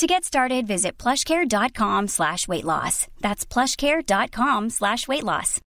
To 0.00 0.06
get 0.06 0.24
started, 0.24 0.66
visit 0.66 0.92
plushcare.com 0.96 2.08
slash 2.08 2.48
weight 2.48 2.64
loss. 2.64 3.06
That's 3.20 3.44
plushcare.com 3.44 4.70
slash 4.70 5.06
weight 5.06 5.22
loss. 5.22 5.60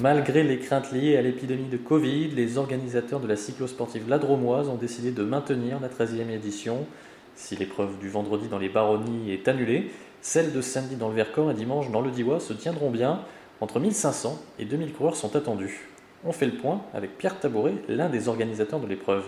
Malgré 0.00 0.44
les 0.44 0.60
craintes 0.60 0.92
liées 0.92 1.18
à 1.18 1.20
l'épidémie 1.20 1.68
de 1.68 1.76
Covid, 1.76 2.28
les 2.28 2.56
organisateurs 2.56 3.20
de 3.20 3.26
la 3.26 3.36
cyclosportive 3.36 4.08
Ladromoise 4.08 4.70
ont 4.70 4.76
décidé 4.76 5.10
de 5.10 5.22
maintenir 5.22 5.78
la 5.78 5.90
13e 5.90 6.30
édition. 6.30 6.86
Si 7.36 7.54
l'épreuve 7.56 7.98
du 7.98 8.08
vendredi 8.08 8.48
dans 8.48 8.58
les 8.58 8.70
baronnies 8.70 9.30
est 9.30 9.46
annulée, 9.46 9.90
celle 10.22 10.54
de 10.54 10.62
samedi 10.62 10.96
dans 10.96 11.10
le 11.10 11.16
Vercors 11.16 11.50
et 11.50 11.54
dimanche 11.54 11.90
dans 11.90 12.00
le 12.00 12.12
Diois 12.12 12.40
se 12.40 12.54
tiendront 12.54 12.90
bien. 12.90 13.20
Entre 13.60 13.78
1500 13.78 14.40
et 14.58 14.64
2000 14.64 14.94
coureurs 14.94 15.16
sont 15.16 15.36
attendus. 15.36 15.91
On 16.24 16.30
fait 16.30 16.46
le 16.46 16.52
point 16.52 16.82
avec 16.94 17.18
Pierre 17.18 17.40
Tabouret, 17.40 17.74
l'un 17.88 18.08
des 18.08 18.28
organisateurs 18.28 18.78
de 18.78 18.86
l'épreuve. 18.86 19.24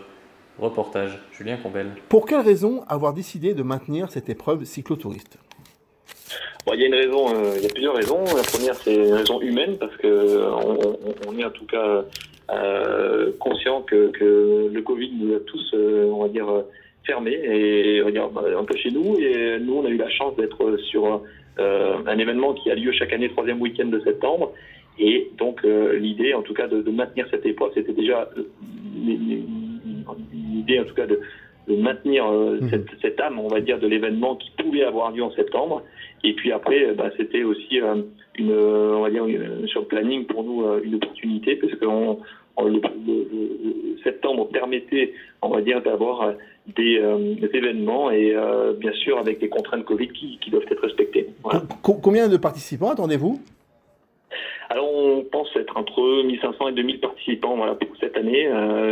Reportage, 0.61 1.19
Julien 1.33 1.57
Combel. 1.57 1.89
Pour 2.09 2.27
quelle 2.27 2.41
raison 2.41 2.85
avoir 2.87 3.13
décidé 3.13 3.55
de 3.55 3.65
maintenir 3.65 4.11
cette 4.11 4.29
épreuve 4.29 4.65
cyclotouriste? 4.65 5.39
Il 6.73 6.81
y 6.81 6.85
a 6.85 6.87
une 6.87 6.95
raison, 6.95 7.35
euh, 7.35 7.55
il 7.57 7.63
y 7.65 7.67
a 7.67 7.69
plusieurs 7.69 7.97
raisons. 7.97 8.23
La 8.25 8.43
première, 8.43 8.77
c'est 8.77 8.95
une 8.95 9.13
raison 9.13 9.41
humaine 9.41 9.77
parce 9.79 9.97
que 9.97 10.41
on, 11.27 11.37
est 11.37 11.45
en 11.45 11.51
tout 11.51 11.67
cas 11.67 12.05
euh, 12.53 13.33
conscient 13.41 13.83
que, 13.83 14.13
le 14.73 14.83
Covid 14.83 15.11
nous 15.19 15.35
a 15.35 15.41
tous, 15.41 15.73
euh, 15.75 16.09
on 16.13 16.23
va 16.23 16.29
dire, 16.29 16.47
fermés 17.05 17.39
et 17.43 18.01
on 18.03 18.05
va 18.05 18.11
dire, 18.13 18.31
un 18.57 18.65
peu 18.65 18.77
chez 18.77 18.93
nous. 18.93 19.19
Et 19.19 19.59
nous, 19.59 19.79
on 19.79 19.85
a 19.85 19.89
eu 19.89 19.97
la 19.97 20.09
chance 20.11 20.37
d'être 20.37 20.77
sur 20.91 21.21
un 21.59 22.19
événement 22.19 22.55
qui 22.55 22.71
a 22.71 22.77
lieu 22.77 22.93
chaque 22.93 23.13
année, 23.13 23.29
troisième 23.29 23.61
week-end 23.61 23.87
de 23.87 24.01
septembre. 24.01 24.53
Et 24.99 25.31
donc 25.39 25.63
l'idée, 25.65 26.35
en 26.35 26.43
tout 26.43 26.55
cas, 26.55 26.69
de, 26.69 26.91
maintenir 26.91 27.27
cette 27.31 27.45
épreuve, 27.47 27.73
c'était 27.75 27.93
déjà 27.93 28.29
l'idée, 30.33 30.81
en 30.81 30.85
tout 30.85 30.95
cas, 30.95 31.07
de, 31.07 31.21
maintenir 31.69 32.31
mmh. 32.31 32.69
cette, 32.71 32.87
cette, 33.03 33.21
âme, 33.21 33.39
on 33.39 33.49
va 33.49 33.61
dire, 33.61 33.79
de 33.79 33.87
l'événement 33.87 34.37
qui 34.37 34.51
pouvait 34.57 34.85
avoir 34.85 35.11
lieu 35.11 35.23
en 35.23 35.33
septembre. 35.33 35.83
Et 36.25 36.33
puis 36.33 36.51
après, 36.51 36.87
euh, 36.87 36.95
bah, 36.95 37.11
c'était 37.17 37.45
aussi 37.45 37.81
euh, 37.81 37.97
une, 38.39 38.53
on 38.53 39.03
va 39.03 39.11
dire, 39.11 39.27
sur 39.67 39.83
le 39.83 39.87
planning 39.87 40.25
pour 40.25 40.43
nous 40.43 40.63
euh, 40.63 40.81
une 40.83 40.95
opportunité 40.95 41.57
parce 41.57 41.75
que 41.75 41.85
on, 41.85 42.19
le, 42.59 42.81
septembre 44.03 44.49
permettait, 44.49 45.13
on 45.43 45.51
va 45.51 45.61
dire, 45.61 45.83
d'avoir 45.83 46.35
des, 46.77 47.03
événements 47.53 48.11
et 48.11 48.35
bien 48.79 48.93
sûr 48.93 49.19
avec 49.19 49.41
des 49.41 49.49
contraintes 49.49 49.85
Covid 49.85 50.09
qui, 50.09 50.39
doivent 50.51 50.63
être 50.71 50.83
respectées. 50.83 51.31
Combien 51.83 52.29
de 52.29 52.37
participants 52.37 52.93
attendez-vous? 52.93 53.41
On 55.05 55.25
pense 55.25 55.49
être 55.57 55.77
entre 55.77 56.23
1500 56.25 56.69
et 56.69 56.73
2000 56.73 57.01
participants 57.01 57.57
voilà, 57.57 57.75
pour 57.75 57.89
cette 58.01 58.17
année. 58.17 58.49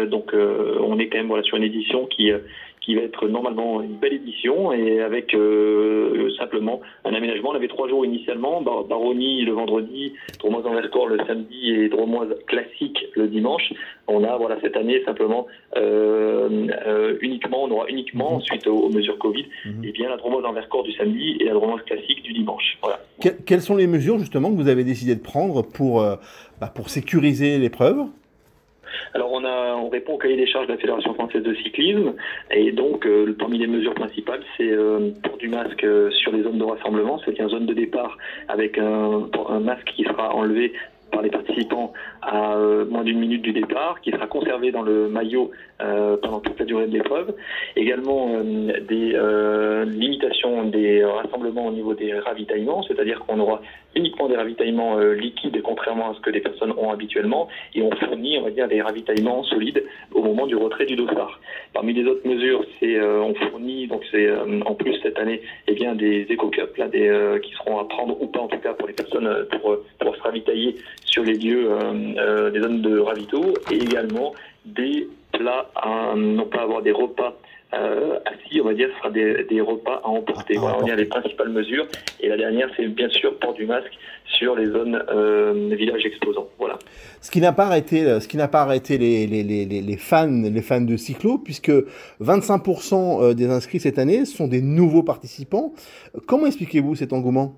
donc 0.06 0.32
on 0.34 0.98
est 0.98 1.08
quand 1.08 1.18
même 1.18 1.28
voilà, 1.28 1.42
sur 1.42 1.56
une 1.56 1.64
édition 1.64 2.06
qui, 2.06 2.30
qui 2.84 2.94
va 2.96 3.02
être 3.02 3.28
normalement 3.28 3.80
une 3.80 3.96
belle 3.96 4.14
édition 4.14 4.72
et 4.72 5.00
avec 5.00 5.34
euh, 5.34 6.30
simplement 6.36 6.80
un 7.04 7.14
aménagement. 7.14 7.50
On 7.50 7.54
avait 7.54 7.68
trois 7.68 7.88
jours 7.88 8.04
initialement, 8.04 8.60
Bar 8.60 8.84
Baronnie 8.84 9.44
le 9.44 9.52
vendredi, 9.52 10.14
Dromoise 10.40 10.66
en 10.66 10.74
Vercors 10.74 11.06
le 11.06 11.18
samedi 11.26 11.70
et 11.70 11.88
Dromoise 11.88 12.34
classique 12.46 12.98
le 13.14 13.28
dimanche. 13.28 13.72
On 14.08 14.24
a 14.24 14.36
voilà 14.36 14.58
cette 14.60 14.76
année 14.76 15.02
simplement 15.04 15.46
euh, 15.76 16.66
euh, 16.86 17.16
uniquement, 17.20 17.64
on 17.64 17.70
aura 17.70 17.86
uniquement 17.88 18.36
mhm. 18.36 18.42
suite 18.42 18.66
aux, 18.66 18.88
mesures 18.88 19.18
Covid, 19.18 19.46
mhm. 19.64 19.84
et 19.84 19.88
eh 19.88 19.92
bien 19.92 20.08
la 20.08 20.16
Dromoise 20.16 20.44
en 20.44 20.52
Vercors 20.52 20.82
du 20.82 20.92
samedi 20.92 21.36
et 21.40 21.44
la 21.44 21.54
Dromoise 21.54 21.82
classique 21.84 22.22
du 22.22 22.32
dimanche. 22.32 22.78
Voilà. 22.82 22.98
quelles 23.46 23.62
sont 23.62 23.76
les 23.76 23.86
mesures 23.86 24.18
justement 24.18 24.50
que 24.50 24.56
vous 24.56 24.68
avez 24.68 24.84
décidé 24.84 25.14
de 25.14 25.22
prendre 25.22 25.62
pour, 25.62 26.00
bah, 26.60 26.72
pour 26.74 26.90
sécuriser 26.90 27.58
l'épreuve? 27.58 28.06
Alors 29.14 29.30
on 29.32 29.44
a, 29.44 29.74
on 29.74 29.88
répond 29.88 30.14
au 30.14 30.18
cahier 30.18 30.36
des 30.36 30.46
charges 30.46 30.66
de 30.66 30.72
la 30.72 30.78
Fédération 30.78 31.14
française 31.14 31.42
de 31.42 31.54
cyclisme. 31.54 32.14
Et 32.50 32.72
donc 32.72 33.06
euh, 33.06 33.34
parmi 33.38 33.58
les 33.58 33.66
mesures 33.66 33.94
principales, 33.94 34.42
c'est 34.56 34.70
euh, 34.70 35.10
pour 35.22 35.36
du 35.36 35.48
masque 35.48 35.84
euh, 35.84 36.10
sur 36.10 36.32
les 36.32 36.42
zones 36.42 36.58
de 36.58 36.64
rassemblement, 36.64 37.18
c'est-à-dire 37.18 37.48
zone 37.48 37.66
de 37.66 37.74
départ 37.74 38.16
avec 38.48 38.78
un 38.78 39.28
masque 39.60 39.90
qui 39.96 40.04
sera 40.04 40.34
enlevé 40.34 40.72
les 41.22 41.30
participants 41.30 41.92
à 42.22 42.54
euh, 42.54 42.84
moins 42.86 43.04
d'une 43.04 43.18
minute 43.18 43.42
du 43.42 43.52
départ, 43.52 44.00
qui 44.00 44.10
sera 44.10 44.26
conservé 44.26 44.70
dans 44.70 44.82
le 44.82 45.08
maillot 45.08 45.50
euh, 45.80 46.16
pendant 46.16 46.40
toute 46.40 46.58
la 46.58 46.64
durée 46.64 46.86
de 46.86 46.92
l'épreuve. 46.92 47.34
Également 47.76 48.36
euh, 48.36 48.80
des 48.88 49.12
limitations 49.90 50.64
des 50.64 51.04
rassemblements 51.04 51.66
au 51.66 51.72
niveau 51.72 51.94
des 51.94 52.12
ravitaillements, 52.14 52.82
c'est-à-dire 52.82 53.20
qu'on 53.20 53.40
aura 53.40 53.60
uniquement 53.94 54.28
des 54.28 54.36
ravitaillements 54.36 54.98
liquides, 54.98 55.60
contrairement 55.62 56.10
à 56.10 56.14
ce 56.14 56.20
que 56.20 56.30
les 56.30 56.40
personnes 56.40 56.72
ont 56.78 56.90
habituellement, 56.90 57.48
et 57.74 57.82
on 57.82 57.90
fournit, 57.90 58.38
on 58.38 58.42
va 58.42 58.50
dire, 58.50 58.68
des 58.68 58.80
ravitaillements 58.80 59.44
solides 59.44 59.84
au 60.12 60.22
moment 60.22 60.46
du 60.46 60.56
retrait 60.56 60.86
du 60.86 60.96
dossard. 60.96 61.40
Parmi 61.74 61.92
les 61.92 62.04
autres 62.04 62.26
mesures, 62.26 62.64
c'est 62.80 63.00
on 63.02 63.34
fournit, 63.34 63.86
donc 63.88 64.02
c'est 64.10 64.30
en 64.64 64.74
plus 64.74 64.98
cette 65.02 65.18
année, 65.18 65.42
eh 65.68 65.74
bien, 65.74 65.94
des 65.94 66.26
éco-cups, 66.30 66.78
là, 66.78 66.88
des, 66.88 67.38
qui 67.42 67.52
seront 67.52 67.78
à 67.78 67.84
prendre 67.84 68.20
ou 68.20 68.26
pas 68.26 68.40
en 68.40 68.48
tout 68.48 68.58
cas 68.58 68.72
pour 68.72 68.88
les 68.88 68.94
personnes 68.94 69.46
pour, 69.50 69.76
pour 69.98 70.16
se 70.16 70.22
ravitailler 70.22 70.76
sur 71.12 71.22
les 71.22 71.34
lieux 71.34 71.70
euh, 71.70 72.14
euh, 72.18 72.50
des 72.50 72.60
zones 72.60 72.80
de 72.80 72.98
ravito 72.98 73.54
et 73.70 73.76
également 73.76 74.32
des 74.64 75.08
plats 75.30 75.70
à 75.76 76.14
non 76.16 76.46
pas 76.46 76.62
avoir 76.62 76.82
des 76.82 76.92
repas 76.92 77.36
euh, 77.74 78.18
assis, 78.26 78.60
on 78.60 78.64
va 78.64 78.74
dire, 78.74 78.88
ce 78.92 78.98
sera 78.98 79.10
des, 79.10 79.60
repas 79.62 80.02
à 80.04 80.08
emporter. 80.08 80.56
Voilà, 80.58 80.78
on 80.82 80.90
a 80.90 80.94
les 80.94 81.06
principales 81.06 81.48
mesures. 81.48 81.86
Et 82.20 82.28
la 82.28 82.36
dernière, 82.36 82.68
c'est 82.76 82.86
bien 82.86 83.08
sûr 83.08 83.38
port 83.38 83.54
du 83.54 83.64
masque 83.64 83.92
sur 84.26 84.54
les 84.56 84.66
zones 84.66 85.02
euh, 85.10 85.74
villages 85.74 86.04
exposants. 86.04 86.48
Voilà. 86.58 86.78
Ce 87.22 87.30
qui 87.30 87.40
n'a 87.40 87.52
pas 87.52 87.64
arrêté, 87.64 88.20
ce 88.20 88.28
qui 88.28 88.36
n'a 88.36 88.48
pas 88.48 88.60
arrêté 88.60 88.98
les, 88.98 89.26
les, 89.26 89.42
les, 89.42 89.64
les, 89.64 89.96
fans, 89.96 90.28
les 90.28 90.62
fans 90.62 90.82
de 90.82 90.96
cyclo, 90.98 91.38
puisque 91.38 91.72
25% 92.20 93.32
des 93.32 93.50
inscrits 93.50 93.80
cette 93.80 93.98
année 93.98 94.26
sont 94.26 94.48
des 94.48 94.60
nouveaux 94.60 95.02
participants. 95.02 95.72
Comment 96.26 96.46
expliquez-vous 96.46 96.94
cet 96.94 97.14
engouement? 97.14 97.54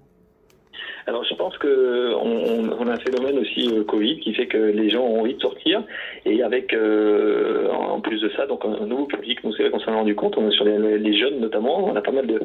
Alors 1.06 1.24
je 1.24 1.34
pense 1.34 1.56
que 1.58 2.14
on, 2.14 2.43
a 2.44 2.92
un 2.92 2.98
phénomène 2.98 3.38
aussi 3.38 3.68
euh, 3.68 3.84
Covid 3.84 4.18
qui 4.20 4.34
fait 4.34 4.46
que 4.46 4.58
les 4.58 4.90
gens 4.90 5.02
ont 5.02 5.20
envie 5.20 5.34
de 5.34 5.40
sortir 5.40 5.82
et 6.24 6.42
avec 6.42 6.72
euh, 6.72 7.68
en 7.70 8.00
plus 8.00 8.20
de 8.20 8.28
ça 8.36 8.46
donc 8.46 8.64
un, 8.64 8.86
nouveau 8.86 9.06
public. 9.06 9.42
Nous 9.44 9.52
c'est 9.54 9.70
qu'on 9.70 9.80
s'en 9.80 9.92
est 9.92 9.96
rendu 9.96 10.14
compte. 10.14 10.36
On 10.36 10.48
est 10.48 10.54
sur 10.54 10.64
les, 10.64 11.18
jeunes 11.18 11.40
notamment. 11.40 11.84
On 11.86 11.94
a 11.94 12.00
pas 12.00 12.12
mal 12.12 12.26
de, 12.26 12.40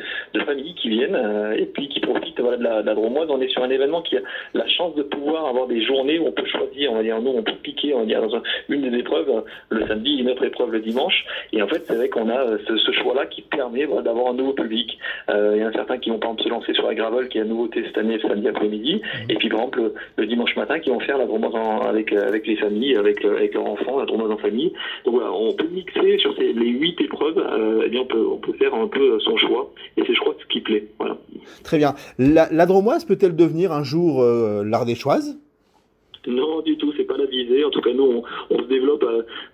familles 0.46 0.74
qui 0.76 0.90
viennent 0.90 1.16
euh, 1.16 1.54
et 1.58 1.66
puis 1.66 1.90
qui 1.90 2.00
profitent 2.00 2.38
de 2.38 2.64
la, 2.64 2.82
dromoise. 2.94 3.28
On 3.30 3.42
est 3.42 3.50
sur 3.50 3.64
un 3.64 3.70
événement 3.70 4.02
qui 4.02 4.18
a 4.18 4.22
la 4.54 4.68
chance 4.68 4.96
de 4.96 5.04
pouvoir 5.04 5.46
avoir 5.48 5.68
des 5.68 5.84
journées 5.84 6.20
où 6.20 6.28
on 6.28 6.32
peut 6.32 6.46
choisir. 6.46 6.92
On 6.92 6.96
va 6.96 7.04
dire 7.04 7.22
nous 7.22 7.32
on 7.32 7.44
peut 7.44 7.58
piquer 7.62 7.94
on 7.94 8.00
va 8.00 8.06
dire 8.06 8.22
dans 8.22 8.42
une 8.70 8.90
des 8.90 8.98
épreuves 8.98 9.44
le 9.70 9.88
samedi, 9.88 10.18
une 10.18 10.30
autre 10.30 10.46
épreuve 10.46 10.72
le 10.72 10.80
dimanche. 10.80 11.26
Et 11.54 11.62
en 11.62 11.68
fait 11.68 11.84
c'est 11.86 11.96
vrai 11.96 12.10
qu'on 12.10 12.30
a 12.30 12.58
ce, 12.68 12.92
choix-là 12.92 13.28
qui 13.28 13.44
permet 13.44 13.88
d'avoir 13.88 14.32
un 14.32 14.34
nouveau 14.34 14.54
public. 14.54 14.98
il 15.30 15.58
y 15.58 15.62
a 15.62 15.72
certains 15.72 15.98
qui 15.98 16.10
vont 16.10 16.20
par 16.20 16.32
exemple 16.32 16.44
se 16.44 16.50
lancer 16.50 16.74
sur 16.74 16.88
la 16.88 16.96
gravel 16.96 17.30
qui 17.30 17.38
est 17.38 17.42
la 17.42 17.48
nouveauté 17.48 17.84
cette 17.86 17.98
année 17.98 18.20
samedi 18.22 18.48
après-midi. 18.48 19.02
Et 19.30 19.36
puis, 19.36 19.50
par 19.50 19.60
exemple, 19.60 19.89
le, 20.18 20.26
dimanche 20.26 20.56
matin, 20.56 20.80
qui 20.80 20.90
vont 20.90 21.00
faire 21.00 21.18
la 21.18 21.26
dromose 21.26 21.54
avec, 21.86 22.14
avec 22.14 22.48
les 22.48 22.58
familles, 22.58 22.96
avec, 22.96 23.24
avec 23.24 23.54
leurs 23.54 23.66
enfants, 23.66 24.00
la 24.00 24.06
dromose 24.06 24.32
en 24.32 24.38
famille. 24.38 24.72
Donc 25.06 25.16
voilà, 25.16 25.32
on 25.32 25.54
peut 25.54 25.68
mixer 25.72 26.18
sur 26.20 26.36
ces, 26.38 26.54
les 26.54 26.70
huit 26.70 27.00
épreuves, 27.02 27.38
euh, 27.38 27.84
eh 27.86 27.90
bien, 27.90 28.02
on 28.02 28.06
peut, 28.06 28.28
on 28.34 28.38
peut 28.38 28.54
faire 28.54 28.74
un 28.74 28.88
peu 28.88 29.20
son 29.20 29.38
choix. 29.38 29.72
Et 29.98 30.04
c'est, 30.06 30.14
je 30.14 30.20
crois, 30.20 30.36
ce 30.40 30.46
qui 30.48 30.62
plaît. 30.62 30.86
Voilà. 31.00 31.18
Très 31.64 31.78
bien. 31.78 31.96
La, 32.18 32.48
la 32.52 32.66
dromoise 32.66 33.06
peut-elle 33.06 33.36
devenir 33.36 33.72
un 33.72 33.84
jour 33.84 34.22
euh, 34.22 34.64
l'ardéchoise? 34.66 35.38
Non, 36.28 36.62
du 36.62 36.78
tout, 36.78 36.94
c'est 36.98 37.06
pas 37.06 37.18
la 37.18 37.26
visée. 37.26 37.64
En 37.64 37.70
tout 37.70 37.82
cas, 37.82 37.94
nous, 37.94 38.24
on, 38.50 38.58
se 38.58 38.68
développe, 38.68 39.04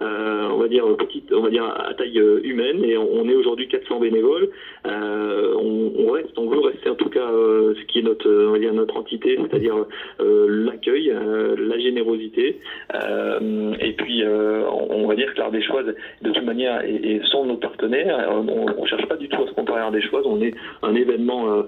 à, 0.02 0.50
on 0.52 0.58
va 0.58 0.68
dire 0.68 0.86
petite, 0.98 1.32
on 1.32 1.42
va 1.42 1.50
dire 1.50 1.66
à 1.66 1.94
taille 1.94 2.20
euh, 2.20 2.40
humaine, 2.44 2.84
et 2.84 2.98
on, 2.98 3.28
est 3.30 3.36
aujourd'hui 3.36 3.68
400 3.68 4.00
bénévoles. 4.00 4.50
Euh, 4.88 5.54
on, 5.56 6.12
reste, 6.12 6.38
on 6.38 6.48
veut 6.48 6.60
rester 6.60 6.90
en 6.90 6.96
tout 6.96 7.10
cas 7.10 7.28
euh, 7.32 7.74
ce 7.76 7.86
qui 7.86 8.00
est 8.00 8.02
notre, 8.02 8.30
on 8.30 8.52
va 8.52 8.60
dire 8.60 8.74
notre 8.74 8.98
entité, 8.98 9.38
c'est-à-dire 9.42 9.86
l'accueil, 10.20 11.14
la 11.58 11.80
générosité, 11.80 12.60
et 12.94 13.94
puis 13.94 14.24
on, 14.26 15.08
va 15.08 15.16
dire 15.16 15.34
que 15.34 15.40
l'art 15.40 15.52
des 15.52 15.62
choix, 15.62 15.84
de 15.84 15.96
toute 16.24 16.44
manière, 16.44 16.84
et, 16.84 17.22
sont 17.26 17.46
nos 17.46 17.58
partenaires. 17.58 18.30
On, 18.32 18.82
ne 18.82 18.88
cherche 18.88 19.06
pas 19.08 19.18
du 19.18 19.28
tout 19.30 19.42
à 19.42 19.48
se 19.48 19.54
comparer 19.54 19.80
à 19.80 19.84
l'art 19.84 19.92
des 19.92 20.02
choix. 20.02 20.22
On 20.26 20.42
est 20.42 20.54
un 20.84 20.96
événement 20.96 21.64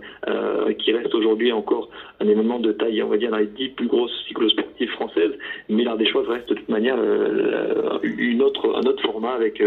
qui 0.80 0.92
reste 0.92 1.14
aujourd'hui 1.14 1.52
encore 1.52 1.90
un 2.20 2.28
événement 2.28 2.60
de 2.60 2.72
taille, 2.72 3.02
on 3.04 3.10
va 3.10 3.18
dire 3.18 3.32
dans 3.32 3.38
les 3.38 3.48
dix 3.48 3.70
plus 3.70 3.88
grosses 3.88 4.12
cyclosportives 4.28 4.87
française, 4.90 5.32
mais 5.70 5.84
l'art 5.84 5.98
des 5.98 6.08
choix 6.08 6.24
reste 6.28 6.48
toute 6.48 6.70
manière 6.70 6.98
une 8.04 8.42
autre, 8.42 8.76
un 8.76 8.88
autre 8.88 9.04
format 9.04 9.34
avec 9.34 9.62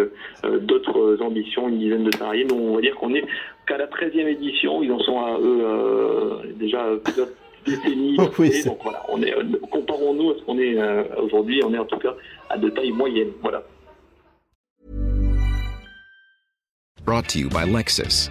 d'autres 0.44 1.19
ambitions, 1.20 1.69
une 1.69 1.78
dizaine 1.78 2.05
de 2.05 2.14
salariés. 2.14 2.44
Donc 2.44 2.58
on 2.61 2.75
va 2.75 2.81
dire 2.81 2.94
qu'on 2.96 3.14
est 3.14 3.25
qu'à 3.67 3.78
la 3.78 3.87
13e 3.87 4.26
édition, 4.26 4.82
ils 4.82 4.93
en 4.93 4.99
sont 5.00 5.20
à 5.20 5.38
eux 5.40 6.52
déjà 6.58 6.84
plusieurs 7.05 7.28
décennies. 7.64 8.17
oui, 8.38 8.62
donc 8.64 8.78
voilà, 8.82 9.02
on 9.08 9.22
est, 9.22 9.34
comparons-nous 9.70 10.31
à 10.31 10.34
ce 10.38 10.43
qu'on 10.43 10.58
est 10.58 10.76
aujourd'hui, 11.19 11.62
on 11.64 11.73
est 11.75 11.78
en 11.78 11.87
tout 11.87 11.99
cas 11.99 12.14
à 12.49 12.58
de 12.58 12.69
taille 12.70 12.93
moyenne. 12.93 13.31
Voilà. 13.43 13.62
Brought 17.05 17.26
to 17.28 17.38
you 17.38 17.49
by 17.49 17.64
Lexus. 17.64 18.31